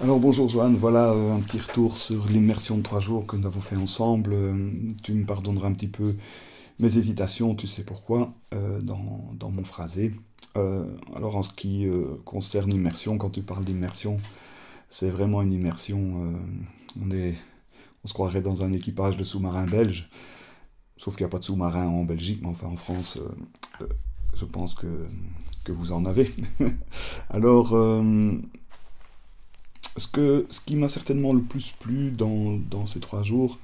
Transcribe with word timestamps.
Alors 0.00 0.18
bonjour 0.18 0.48
Joanne, 0.48 0.74
voilà 0.74 1.12
euh, 1.12 1.36
un 1.36 1.40
petit 1.40 1.58
retour 1.58 1.96
sur 1.96 2.26
l'immersion 2.26 2.76
de 2.76 2.82
trois 2.82 2.98
jours 2.98 3.26
que 3.26 3.36
nous 3.36 3.46
avons 3.46 3.60
fait 3.60 3.76
ensemble. 3.76 4.32
Euh, 4.32 4.70
tu 5.04 5.12
me 5.12 5.24
pardonneras 5.24 5.68
un 5.68 5.72
petit 5.74 5.86
peu 5.86 6.16
mes 6.80 6.96
hésitations, 6.96 7.54
tu 7.54 7.66
sais 7.68 7.84
pourquoi, 7.84 8.32
euh, 8.54 8.80
dans, 8.80 9.50
mon 9.50 9.64
phrasé. 9.64 10.14
alors 10.54 11.36
en 11.36 11.42
ce 11.42 11.50
qui 11.50 11.86
concerne 12.24 12.70
l'immersion, 12.70 13.16
quand 13.18 13.30
tu 13.30 13.42
parles 13.42 13.64
d'immersion, 13.64 14.16
c'est 14.88 15.10
vraiment 15.10 15.42
une 15.42 15.52
immersion. 15.52 16.34
on, 17.00 17.10
est, 17.10 17.36
on 18.02 18.08
se 18.08 18.14
croirait 18.14 18.40
dans 18.40 18.64
un 18.64 18.72
équipage 18.72 19.16
de 19.16 19.24
sous-marins 19.24 19.66
belges, 19.66 20.08
sauf 20.96 21.14
qu'il 21.16 21.24
n'y 21.24 21.28
a 21.28 21.30
pas 21.30 21.38
de 21.38 21.44
sous-marins 21.44 21.86
en 21.86 22.04
Belgique, 22.04 22.40
mais 22.42 22.48
enfin 22.48 22.66
en 22.66 22.76
France, 22.76 23.18
je 24.34 24.44
pense 24.46 24.74
que, 24.74 25.06
que 25.64 25.70
vous 25.70 25.92
en 25.92 26.06
avez. 26.06 26.30
alors 27.30 27.76
ce, 29.96 30.06
que, 30.06 30.46
ce 30.50 30.60
qui 30.60 30.76
m'a 30.76 30.88
certainement 30.88 31.32
le 31.32 31.42
plus 31.42 31.72
plu 31.72 32.10
dans, 32.10 32.58
dans 32.70 32.86
ces 32.86 33.00
trois 33.00 33.22
jours, 33.22 33.58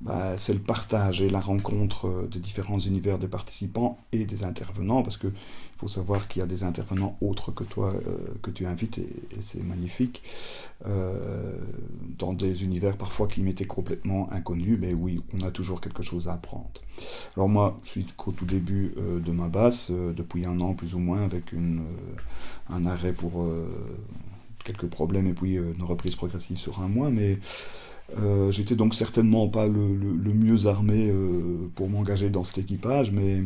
bah, 0.00 0.38
c'est 0.38 0.54
le 0.54 0.60
partage 0.60 1.20
et 1.20 1.28
la 1.28 1.40
rencontre 1.40 2.08
euh, 2.08 2.26
des 2.26 2.38
différents 2.38 2.78
univers 2.78 3.18
des 3.18 3.28
participants 3.28 3.98
et 4.12 4.24
des 4.24 4.44
intervenants, 4.44 5.02
parce 5.02 5.18
qu'il 5.18 5.32
faut 5.76 5.88
savoir 5.88 6.26
qu'il 6.26 6.40
y 6.40 6.42
a 6.42 6.46
des 6.46 6.64
intervenants 6.64 7.18
autres 7.20 7.52
que 7.52 7.64
toi 7.64 7.92
euh, 7.92 8.16
que 8.40 8.50
tu 8.50 8.64
invites, 8.64 8.96
et, 8.96 9.10
c'est 9.40 9.62
magnifique, 9.62 10.22
euh, 10.86 11.58
dans 12.18 12.32
des 12.32 12.64
univers 12.64 12.96
parfois 12.96 13.28
qui 13.28 13.42
m'étaient 13.42 13.66
complètement 13.66 14.32
inconnus, 14.32 14.78
mais 14.80 14.94
oui, 14.94 15.20
on 15.34 15.42
a 15.42 15.50
toujours 15.50 15.82
quelque 15.82 16.02
chose 16.02 16.28
à 16.28 16.32
apprendre. 16.32 16.70
Alors 17.36 17.50
moi, 17.50 17.78
je 17.84 17.90
suis 17.90 18.06
qu'au 18.16 18.32
tout 18.32 18.46
début 18.46 18.94
de 18.96 19.32
ma 19.32 19.48
basse, 19.48 19.90
depuis 19.90 20.46
un 20.46 20.60
an 20.60 20.72
plus 20.74 20.94
ou 20.94 20.98
moins, 20.98 21.22
avec 21.22 21.52
une, 21.52 21.82
un 22.70 22.86
arrêt 22.86 23.12
pour 23.12 23.46
quelques 24.64 24.86
problèmes 24.86 25.26
et 25.26 25.32
puis 25.32 25.54
une 25.54 25.82
reprise 25.82 26.14
progressive 26.14 26.56
sur 26.56 26.80
un 26.80 26.88
mois, 26.88 27.10
mais 27.10 27.38
euh, 28.18 28.50
j'étais 28.50 28.74
donc 28.74 28.94
certainement 28.94 29.48
pas 29.48 29.66
le, 29.66 30.32
mieux 30.34 30.66
armé 30.66 31.08
euh, 31.10 31.70
pour 31.74 31.88
m'engager 31.88 32.30
dans 32.30 32.44
cet 32.44 32.58
équipage, 32.58 33.12
mais 33.12 33.44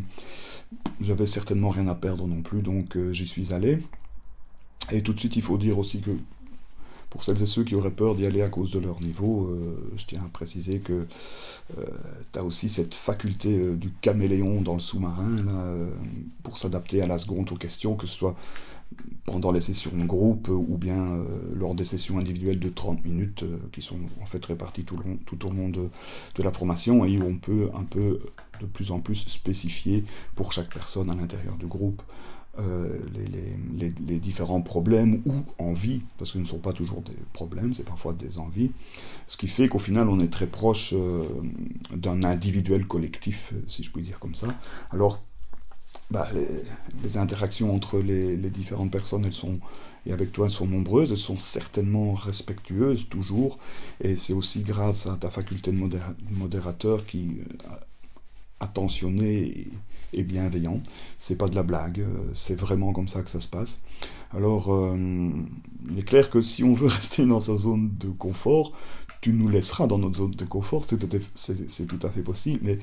j'avais 1.00 1.26
certainement 1.26 1.68
rien 1.68 1.88
à 1.88 1.94
perdre 1.94 2.26
non 2.26 2.42
plus, 2.42 2.62
donc 2.62 2.96
euh, 2.96 3.12
j'y 3.12 3.26
suis 3.26 3.52
allé. 3.52 3.78
Et 4.92 5.02
tout 5.02 5.12
de 5.12 5.18
suite, 5.18 5.36
il 5.36 5.42
faut 5.42 5.58
dire 5.58 5.78
aussi 5.78 6.00
que 6.00 6.10
pour 7.14 7.22
celles 7.24 7.40
et 7.40 7.46
ceux 7.46 7.64
qui 7.64 7.74
auraient 7.74 7.92
peur 7.92 8.14
d'y 8.14 8.26
aller 8.26 8.42
à 8.42 8.48
cause 8.48 8.72
de 8.72 8.80
leur 8.80 9.00
niveau, 9.00 9.56
je 9.96 10.04
tiens 10.04 10.20
à 10.22 10.28
préciser 10.28 10.80
que 10.80 11.06
tu 11.70 12.38
as 12.38 12.42
aussi 12.42 12.68
cette 12.68 12.94
faculté 12.94 13.76
du 13.76 13.92
caméléon 14.00 14.60
dans 14.62 14.74
le 14.74 14.80
sous-marin 14.80 15.36
pour 16.42 16.58
s'adapter 16.58 17.02
à 17.02 17.06
la 17.06 17.16
seconde 17.16 17.52
aux 17.52 17.56
questions, 17.56 17.94
que 17.94 18.08
ce 18.08 18.14
soit 18.14 18.34
pendant 19.24 19.52
les 19.52 19.60
sessions 19.60 19.90
de 19.94 20.04
groupe 20.04 20.48
ou 20.48 20.76
bien 20.76 21.00
euh, 21.02 21.24
lors 21.54 21.74
des 21.74 21.84
sessions 21.84 22.18
individuelles 22.18 22.60
de 22.60 22.68
30 22.68 23.04
minutes 23.04 23.42
euh, 23.42 23.56
qui 23.72 23.80
sont 23.80 23.98
en 24.22 24.26
fait 24.26 24.44
réparties 24.44 24.84
tout, 24.84 24.96
au 25.46 25.50
long 25.50 25.68
de, 25.70 25.88
la 26.38 26.52
formation 26.52 27.04
et 27.04 27.18
où 27.18 27.24
on 27.24 27.36
peut 27.36 27.70
un 27.74 27.84
peu 27.84 28.20
de 28.60 28.66
plus 28.66 28.90
en 28.90 29.00
plus 29.00 29.26
spécifier 29.26 30.04
pour 30.34 30.52
chaque 30.52 30.72
personne 30.72 31.10
à 31.10 31.14
l'intérieur 31.14 31.56
du 31.56 31.66
groupe 31.66 32.02
euh, 32.58 33.00
les, 33.14 34.18
différents 34.18 34.62
problèmes 34.62 35.22
ou 35.26 35.34
envies, 35.58 36.02
parce 36.18 36.30
que 36.30 36.38
ce 36.38 36.42
ne 36.42 36.46
sont 36.46 36.58
pas 36.58 36.72
toujours 36.72 37.02
des 37.02 37.16
problèmes, 37.32 37.74
c'est 37.74 37.84
parfois 37.84 38.12
des 38.12 38.38
envies, 38.38 38.70
ce 39.26 39.36
qui 39.36 39.48
fait 39.48 39.68
qu'au 39.68 39.78
final 39.78 40.08
on 40.08 40.18
est 40.20 40.32
très 40.32 40.46
proche 40.46 40.94
d'un 41.92 42.22
individuel 42.22 42.86
collectif, 42.86 43.52
si 43.66 43.82
je 43.82 43.90
puis 43.90 44.02
dire 44.02 44.18
comme 44.18 44.34
ça. 44.34 44.46
Alors 44.90 45.20
bah, 46.10 46.28
les, 47.02 47.16
interactions 47.16 47.74
entre 47.74 47.98
les, 47.98 48.36
différentes 48.36 48.90
personnes, 48.90 49.24
elles 49.24 49.32
sont, 49.32 49.58
et 50.06 50.12
avec 50.12 50.32
toi, 50.32 50.46
elles 50.46 50.52
sont 50.52 50.66
nombreuses, 50.66 51.10
elles 51.10 51.16
sont 51.16 51.38
certainement 51.38 52.14
respectueuses 52.14 53.08
toujours, 53.08 53.58
et 54.00 54.14
c'est 54.14 54.32
aussi 54.32 54.60
grâce 54.60 55.06
à 55.06 55.16
ta 55.16 55.30
faculté 55.30 55.72
de 55.72 55.78
modérateur 56.30 57.06
qui 57.06 57.38
euh, 57.40 57.76
attentionné 58.60 59.68
et, 60.12 60.22
bienveillant. 60.22 60.80
C'est 61.18 61.36
pas 61.36 61.48
de 61.48 61.56
la 61.56 61.64
blague, 61.64 62.00
euh, 62.00 62.30
c'est 62.34 62.54
vraiment 62.54 62.92
comme 62.92 63.08
ça 63.08 63.22
que 63.22 63.30
ça 63.30 63.40
se 63.40 63.48
passe. 63.48 63.80
Alors, 64.32 64.72
euh, 64.72 64.96
il 65.90 65.98
est 65.98 66.04
clair 66.04 66.30
que 66.30 66.40
si 66.40 66.62
on 66.62 66.72
veut 66.72 66.86
rester 67.00 67.26
dans 67.26 67.40
sa 67.40 67.56
zone 67.56 67.90
de 67.98 68.08
confort, 68.08 68.72
tu 69.20 69.32
nous 69.32 69.48
laisseras 69.48 69.86
dans 69.86 69.98
notre 69.98 70.18
zone 70.18 70.30
de 70.32 70.44
confort, 70.44 70.84
c'est 70.86 70.98
tout, 70.98 72.06
à 72.06 72.10
fait 72.10 72.22
possible, 72.22 72.60
mais 72.62 72.78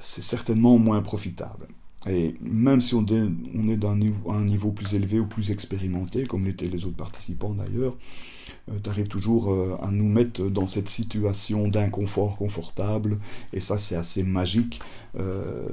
c'est 0.00 0.22
certainement 0.22 0.78
moins 0.78 1.02
profitable. 1.02 1.66
Et 2.06 2.36
même 2.40 2.80
si 2.80 2.94
on, 2.94 3.04
est 3.06 3.84
à 3.84 3.90
un 3.90 4.44
niveau 4.44 4.72
plus 4.72 4.94
élevé 4.94 5.18
ou 5.18 5.26
plus 5.26 5.50
expérimenté, 5.50 6.26
comme 6.26 6.44
l'étaient 6.44 6.68
les 6.68 6.84
autres 6.86 6.96
participants 6.96 7.54
d'ailleurs, 7.54 7.94
euh, 7.94 8.47
tu 8.82 8.90
arrives 8.90 9.08
toujours 9.08 9.52
euh, 9.52 9.76
à 9.82 9.90
nous 9.90 10.08
mettre 10.08 10.42
dans 10.42 10.66
cette 10.66 10.88
situation 10.88 11.68
d'inconfort 11.68 12.36
confortable, 12.36 13.18
et 13.52 13.60
ça 13.60 13.78
c'est 13.78 13.96
assez 13.96 14.22
magique. 14.22 14.80
Euh, 15.18 15.66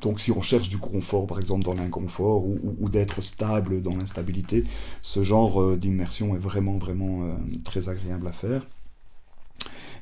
donc 0.00 0.20
si 0.20 0.30
on 0.30 0.42
cherche 0.42 0.68
du 0.68 0.78
confort, 0.78 1.26
par 1.26 1.40
exemple, 1.40 1.64
dans 1.64 1.74
l'inconfort, 1.74 2.44
ou, 2.46 2.88
d'être 2.88 3.20
stable 3.22 3.82
dans 3.82 3.96
l'instabilité, 3.96 4.64
ce 5.02 5.22
genre 5.22 5.76
d'immersion 5.76 6.36
est 6.36 6.38
vraiment, 6.38 6.78
vraiment 6.78 7.36
très 7.64 7.88
agréable 7.88 8.28
à 8.28 8.32
faire. 8.32 8.64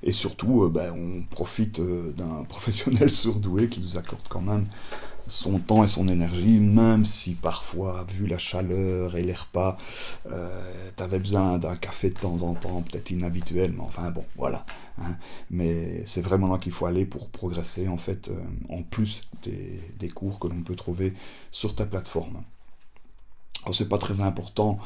Et 0.02 0.12
surtout, 0.12 0.64
euh, 0.64 0.68
ben, 0.68 0.92
on 0.92 1.22
profite 1.22 1.80
euh, 1.80 2.12
d'un 2.16 2.44
professionnel 2.48 3.10
surdoué 3.10 3.68
qui 3.68 3.80
nous 3.80 3.96
accorde 3.96 4.26
quand 4.28 4.40
même 4.40 4.66
son 5.26 5.58
temps 5.58 5.84
et 5.84 5.88
son 5.88 6.08
énergie, 6.08 6.58
même 6.58 7.04
si 7.04 7.34
parfois, 7.34 8.06
vu 8.08 8.26
la 8.26 8.38
chaleur 8.38 9.14
et 9.14 9.22
les 9.22 9.34
repas, 9.34 9.76
euh, 10.32 10.90
tu 10.96 11.02
avais 11.02 11.18
besoin 11.18 11.58
d'un 11.58 11.76
café 11.76 12.08
de 12.08 12.18
temps 12.18 12.42
en 12.42 12.54
temps, 12.54 12.80
peut-être 12.80 13.10
inhabituel, 13.10 13.74
mais 13.76 13.82
enfin 13.82 14.10
bon, 14.10 14.24
voilà. 14.36 14.64
Hein. 15.02 15.16
Mais 15.50 16.02
c'est 16.06 16.22
vraiment 16.22 16.50
là 16.50 16.58
qu'il 16.58 16.72
faut 16.72 16.86
aller 16.86 17.04
pour 17.04 17.28
progresser, 17.28 17.88
en 17.88 17.98
fait, 17.98 18.30
en 18.70 18.82
plus 18.82 19.20
des, 19.42 19.78
des 19.98 20.08
cours 20.08 20.38
que 20.38 20.48
l'on 20.48 20.62
peut 20.62 20.76
trouver 20.76 21.12
sur 21.50 21.74
ta 21.74 21.84
plateforme. 21.84 22.42
Alors 23.64 23.74
c'est 23.74 23.88
pas 23.88 23.98
très 23.98 24.22
important 24.22 24.78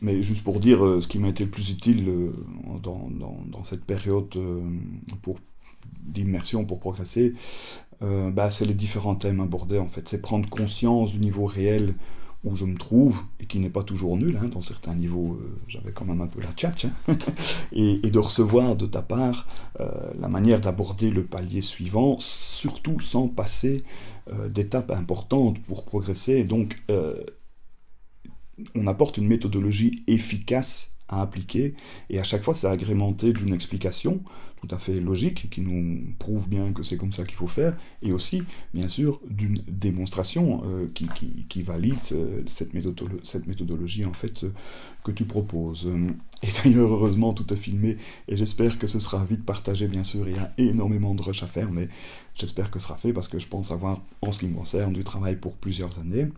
mais 0.00 0.22
juste 0.22 0.42
pour 0.42 0.60
dire, 0.60 0.84
euh, 0.84 1.00
ce 1.00 1.08
qui 1.08 1.18
m'a 1.18 1.28
été 1.28 1.44
le 1.44 1.50
plus 1.50 1.70
utile 1.70 2.08
euh, 2.08 2.32
dans, 2.82 3.08
dans, 3.10 3.62
cette 3.64 3.84
période 3.84 4.28
euh, 4.36 4.60
pour 5.22 5.38
d'immersion 6.02 6.64
pour 6.64 6.80
progresser, 6.80 7.34
bah, 8.00 8.50
c'est 8.50 8.64
les 8.64 8.74
différents 8.74 9.16
thèmes 9.16 9.40
abordés 9.40 9.78
en 9.78 9.88
fait. 9.88 10.08
C'est 10.08 10.22
prendre 10.22 10.48
conscience 10.48 11.12
du 11.12 11.18
niveau 11.18 11.46
réel 11.46 11.94
où 12.44 12.54
je 12.54 12.64
me 12.64 12.76
trouve, 12.76 13.22
et 13.40 13.46
qui 13.46 13.58
n'est 13.58 13.70
pas 13.70 13.82
toujours 13.82 14.16
nul, 14.16 14.38
hein, 14.40 14.46
dans 14.48 14.60
certains 14.60 14.94
niveaux, 14.94 15.40
j'avais 15.66 15.90
quand 15.90 16.04
même 16.04 16.20
un 16.20 16.28
peu 16.28 16.40
la 16.40 16.52
tchatch, 16.52 16.84
hein, 16.84 16.92
et, 17.72 18.06
et, 18.06 18.10
de 18.10 18.18
recevoir 18.18 18.76
de 18.76 18.86
ta 18.86 19.02
part 19.02 19.46
la 19.78 20.28
manière 20.28 20.60
d'aborder 20.60 21.10
le 21.10 21.24
palier 21.24 21.60
suivant, 21.60 22.16
surtout 22.20 23.00
sans 23.00 23.26
passer 23.26 23.82
d'étapes 24.48 24.92
importantes 24.92 25.58
pour 25.58 25.84
progresser, 25.84 26.44
donc 26.44 26.80
on 28.74 28.86
apporte 28.86 29.18
une 29.18 29.26
méthodologie 29.26 30.02
efficace 30.06 30.96
à 31.08 31.22
appliquer, 31.22 31.74
et 32.10 32.18
à 32.18 32.22
chaque 32.22 32.42
fois 32.42 32.54
c'est 32.54 32.66
agrémenté 32.66 33.32
d'une 33.32 33.52
explication 33.52 34.22
tout 34.60 34.74
à 34.74 34.78
fait 34.78 35.00
logique 35.00 35.50
qui 35.50 35.60
nous 35.60 36.00
prouve 36.18 36.48
bien 36.48 36.72
que 36.72 36.82
c'est 36.82 36.96
comme 36.96 37.12
ça 37.12 37.24
qu'il 37.24 37.36
faut 37.36 37.46
faire, 37.46 37.76
et 38.02 38.12
aussi 38.12 38.42
bien 38.74 38.88
sûr 38.88 39.20
d'une 39.28 39.58
démonstration 39.68 40.62
euh, 40.64 40.88
qui, 41.48 41.62
valide 41.62 41.96
euh, 42.12 42.42
cette, 42.46 42.72
méthodologie 42.72 44.04
en 44.04 44.12
fait 44.12 44.44
euh, 44.44 44.52
que 45.04 45.12
tu 45.12 45.24
proposes. 45.24 45.88
Et 46.42 46.48
d'ailleurs 46.62 46.90
heureusement 46.90 47.32
tout 47.32 47.52
est 47.52 47.56
filmé, 47.56 47.96
et 48.26 48.36
j'espère 48.36 48.78
que 48.78 48.86
ce 48.86 48.98
sera 48.98 49.24
vite 49.24 49.44
partagé 49.44 49.86
bien 49.86 50.02
sûr, 50.02 50.28
il 50.28 50.36
y 50.36 50.38
a 50.38 50.52
énormément 50.58 51.14
de 51.14 51.22
rush 51.22 51.42
à 51.42 51.46
faire, 51.46 51.70
mais 51.70 51.88
j'espère 52.34 52.70
que 52.70 52.78
ce 52.78 52.86
sera 52.86 52.96
fait 52.96 53.12
parce 53.12 53.28
que 53.28 53.38
je 53.38 53.46
pense 53.46 53.70
avoir 53.70 54.02
en 54.22 54.32
ce 54.32 54.40
qui 54.40 54.48
me 54.48 54.56
concerne 54.56 54.92
du 54.92 55.04
travail 55.04 55.36
pour 55.36 55.54
plusieurs 55.56 55.98
années. 55.98 56.28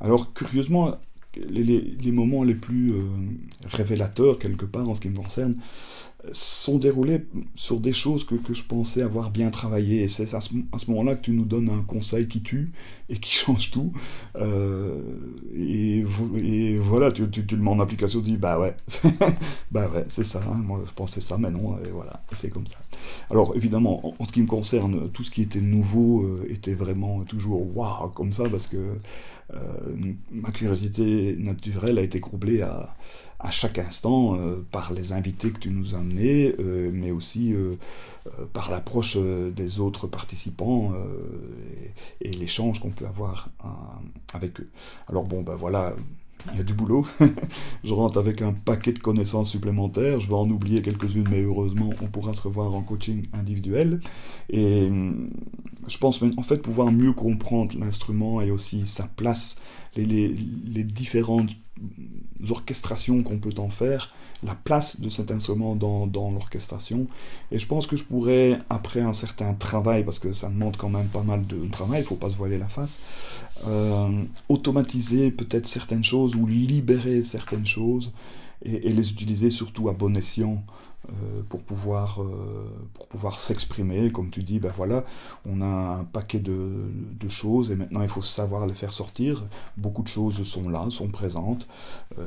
Alors 0.00 0.32
curieusement, 0.34 0.96
les, 1.36 2.12
moments 2.12 2.42
les 2.44 2.54
plus 2.54 2.92
euh, 2.92 3.02
révélateurs, 3.64 4.38
quelque 4.38 4.64
part, 4.64 4.88
en 4.88 4.94
ce 4.94 5.00
qui 5.00 5.08
me 5.08 5.16
concerne, 5.16 5.56
sont 6.32 6.78
déroulés 6.78 7.26
sur 7.54 7.80
des 7.80 7.92
choses 7.92 8.24
que, 8.24 8.34
que 8.34 8.54
je 8.54 8.62
pensais 8.62 9.02
avoir 9.02 9.30
bien 9.30 9.50
travaillé. 9.50 10.02
Et 10.02 10.08
c'est 10.08 10.34
à 10.34 10.40
ce, 10.40 10.54
moment-là 10.88 11.14
que 11.14 11.22
tu 11.22 11.30
nous 11.32 11.44
donnes 11.44 11.70
un 11.70 11.82
conseil 11.82 12.28
qui 12.28 12.42
tue 12.42 12.72
et 13.08 13.16
qui 13.16 13.34
change 13.34 13.70
tout. 13.70 13.92
Euh, 14.36 15.00
et, 15.54 16.04
et, 16.36 16.78
voilà, 16.78 17.10
tu, 17.12 17.28
tu, 17.30 17.44
le 17.56 17.62
mets 17.62 17.70
en 17.70 17.80
application, 17.80 18.20
tu 18.20 18.30
dis, 18.30 18.36
bah 18.36 18.58
ouais, 18.58 18.76
bah 19.70 19.90
ouais, 19.94 20.04
c'est 20.08 20.26
ça, 20.26 20.40
hein, 20.50 20.62
moi 20.64 20.82
je 20.86 20.92
pensais 20.92 21.20
ça, 21.20 21.38
mais 21.38 21.50
non, 21.50 21.78
et 21.84 21.90
voilà, 21.90 22.22
c'est 22.32 22.50
comme 22.50 22.66
ça. 22.66 22.78
Alors 23.30 23.56
évidemment, 23.56 24.14
en, 24.18 24.24
ce 24.24 24.32
qui 24.32 24.42
me 24.42 24.46
concerne, 24.46 25.10
tout 25.10 25.22
ce 25.22 25.30
qui 25.30 25.42
était 25.42 25.60
nouveau 25.60 26.22
euh, 26.22 26.46
était 26.50 26.74
vraiment 26.74 27.24
toujours 27.24 27.76
waouh, 27.76 28.10
comme 28.10 28.32
ça, 28.32 28.48
parce 28.48 28.66
que 28.66 28.76
euh, 29.54 29.58
ma 30.30 30.50
curiosité 30.50 31.36
naturelle 31.38 31.98
a 31.98 32.02
été 32.02 32.20
comblée 32.20 32.62
à 32.62 32.96
à 33.40 33.50
chaque 33.50 33.78
instant 33.78 34.36
euh, 34.36 34.64
par 34.70 34.92
les 34.92 35.12
invités 35.12 35.50
que 35.50 35.58
tu 35.58 35.70
nous 35.70 35.94
as 35.94 35.98
amenés, 35.98 36.54
euh, 36.58 36.90
mais 36.92 37.10
aussi 37.10 37.54
euh, 37.54 37.76
par 38.52 38.70
l'approche 38.70 39.16
des 39.16 39.80
autres 39.80 40.06
participants 40.06 40.92
et, 42.20 42.30
l'échange 42.30 42.80
qu'on 42.80 42.90
peut 42.90 43.06
avoir 43.06 43.48
avec 44.34 44.60
eux. 44.60 44.70
Alors 45.08 45.24
bon, 45.24 45.42
ben 45.42 45.56
voilà, 45.56 45.94
il 46.52 46.58
y 46.58 46.60
a 46.60 46.64
du 46.64 46.74
boulot. 46.74 47.06
je 47.84 47.92
rentre 47.92 48.18
avec 48.18 48.42
un 48.42 48.52
paquet 48.52 48.92
de 48.92 48.98
connaissances 48.98 49.50
supplémentaires. 49.50 50.20
Je 50.20 50.28
vais 50.28 50.34
en 50.34 50.48
oublier 50.48 50.82
quelques-unes, 50.82 51.28
mais 51.30 51.42
heureusement, 51.42 51.90
on 52.02 52.06
pourra 52.06 52.34
se 52.34 52.42
revoir 52.42 52.74
en 52.74 52.82
coaching 52.82 53.26
individuel. 53.32 54.00
Et 54.48 54.90
je 55.86 55.98
pense 55.98 56.22
en 56.22 56.42
fait 56.42 56.58
pouvoir 56.58 56.92
mieux 56.92 57.12
comprendre 57.12 57.78
l'instrument 57.78 58.40
et 58.40 58.50
aussi 58.50 58.86
sa 58.86 59.04
place, 59.04 59.56
les, 59.96 60.04
les 60.06 60.84
différentes 60.84 61.50
orchestrations 62.50 63.22
qu'on 63.22 63.38
peut 63.38 63.54
en 63.58 63.68
faire, 63.68 64.14
la 64.42 64.54
place 64.54 65.00
de 65.00 65.08
cet 65.08 65.30
instrument 65.30 65.74
dans, 65.74 66.06
dans 66.06 66.30
l'orchestration. 66.30 67.06
Et 67.52 67.58
je 67.58 67.66
pense 67.66 67.86
que 67.86 67.96
je 67.96 68.04
pourrais, 68.04 68.58
après 68.70 69.00
un 69.00 69.12
certain 69.12 69.54
travail, 69.54 70.04
parce 70.04 70.18
que 70.18 70.32
ça 70.32 70.48
demande 70.48 70.76
quand 70.76 70.88
même 70.88 71.08
pas 71.08 71.22
mal 71.22 71.46
de 71.46 71.66
travail, 71.68 72.00
il 72.00 72.04
faut 72.04 72.14
pas 72.16 72.30
se 72.30 72.36
voiler 72.36 72.58
la 72.58 72.68
face, 72.68 72.98
euh, 73.66 74.24
automatiser 74.48 75.30
peut-être 75.30 75.66
certaines 75.66 76.04
choses 76.04 76.34
ou 76.34 76.46
libérer 76.46 77.22
certaines 77.22 77.66
choses 77.66 78.12
et, 78.62 78.90
les 78.90 79.10
utiliser 79.10 79.50
surtout 79.50 79.88
à 79.88 79.92
bon 79.92 80.16
escient 80.16 80.62
euh, 81.08 81.42
pour 81.48 81.62
pouvoir, 81.62 82.22
euh, 82.22 82.70
pour 82.94 83.08
pouvoir 83.08 83.38
s'exprimer. 83.38 84.10
Comme 84.12 84.30
tu 84.30 84.42
dis, 84.42 84.58
ben 84.58 84.72
voilà, 84.74 85.04
on 85.46 85.62
a 85.62 85.66
un 85.66 86.04
paquet 86.04 86.38
de, 86.38 86.90
de, 87.18 87.28
choses 87.28 87.70
et 87.70 87.74
maintenant 87.74 88.02
il 88.02 88.08
faut 88.08 88.22
savoir 88.22 88.66
les 88.66 88.74
faire 88.74 88.92
sortir. 88.92 89.44
Beaucoup 89.76 90.02
de 90.02 90.08
choses 90.08 90.42
sont 90.42 90.68
là, 90.68 90.86
sont 90.90 91.08
présentes 91.08 91.66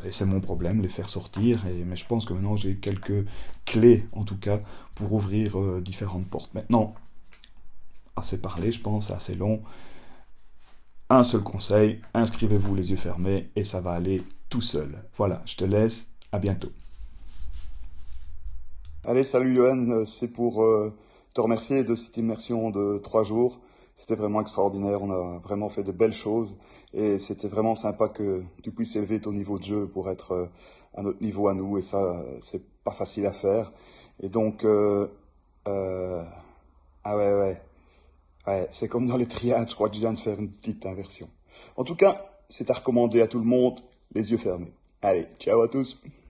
et 0.05 0.11
c'est 0.11 0.25
mon 0.25 0.39
problème, 0.39 0.81
les 0.81 0.89
faire 0.89 1.09
sortir. 1.09 1.63
Mais 1.85 1.95
je 1.95 2.05
pense 2.05 2.25
que 2.25 2.33
maintenant 2.33 2.55
j'ai 2.55 2.77
quelques 2.77 3.25
clés 3.65 4.07
en 4.11 4.23
tout 4.23 4.37
cas 4.37 4.59
pour 4.95 5.13
ouvrir 5.13 5.59
euh, 5.59 5.81
différentes 5.81 6.27
portes. 6.27 6.53
Maintenant, 6.53 6.93
assez 8.15 8.39
parlé, 8.39 8.71
je 8.71 8.79
pense, 8.79 9.11
assez 9.11 9.35
long. 9.35 9.61
Un 11.09 11.23
seul 11.23 11.41
conseil, 11.41 12.01
inscrivez-vous 12.13 12.75
les 12.75 12.91
yeux 12.91 12.97
fermés 12.97 13.49
et 13.55 13.63
ça 13.63 13.81
va 13.81 13.91
aller 13.91 14.23
tout 14.49 14.61
seul. 14.61 14.95
Voilà, 15.17 15.41
je 15.45 15.55
te 15.55 15.65
laisse, 15.65 16.11
à 16.31 16.39
bientôt. 16.39 16.71
Allez, 19.05 19.23
salut 19.23 19.55
Johan, 19.55 19.89
euh, 19.89 20.05
c'est 20.05 20.31
pour 20.31 20.63
euh, 20.63 20.93
te 21.33 21.41
remercier 21.41 21.83
de 21.83 21.93
cette 21.93 22.15
immersion 22.17 22.69
de 22.69 22.99
trois 23.03 23.23
jours. 23.23 23.59
C'était 23.95 24.15
vraiment 24.15 24.41
extraordinaire, 24.41 25.01
on 25.01 25.11
a 25.11 25.39
vraiment 25.39 25.69
fait 25.69 25.83
de 25.83 25.91
belles 25.91 26.13
choses 26.13 26.57
et 26.93 27.19
c'était 27.19 27.47
vraiment 27.47 27.75
sympa 27.75 28.09
que 28.09 28.43
tu 28.61 28.71
puisses 28.71 28.95
élever 28.95 29.21
ton 29.21 29.31
niveau 29.31 29.59
de 29.59 29.63
jeu 29.63 29.87
pour 29.87 30.09
être 30.09 30.31
euh, 30.33 30.45
à 30.95 31.01
notre 31.03 31.21
niveau 31.21 31.47
à 31.47 31.53
nous 31.53 31.77
et 31.77 31.81
ça, 31.81 32.23
c'est 32.41 32.63
pas 32.83 32.91
facile 32.91 33.25
à 33.25 33.31
faire. 33.31 33.71
Et 34.21 34.29
donc, 34.29 34.65
euh, 34.65 35.07
euh, 35.67 36.23
ah 37.03 37.17
ouais, 37.17 37.33
ouais, 37.33 37.61
ouais, 38.47 38.67
c'est 38.69 38.87
comme 38.87 39.07
dans 39.07 39.17
les 39.17 39.27
triades, 39.27 39.69
je 39.69 39.75
crois 39.75 39.89
que 39.89 39.95
je 39.95 40.01
viens 40.01 40.13
de 40.13 40.19
faire 40.19 40.39
une 40.39 40.51
petite 40.51 40.85
inversion. 40.85 41.29
En 41.77 41.83
tout 41.83 41.95
cas, 41.95 42.25
c'est 42.49 42.69
à 42.69 42.73
recommander 42.73 43.21
à 43.21 43.27
tout 43.27 43.39
le 43.39 43.45
monde, 43.45 43.79
les 44.13 44.31
yeux 44.31 44.37
fermés. 44.37 44.73
Allez, 45.01 45.27
ciao 45.39 45.61
à 45.61 45.67
tous 45.69 46.03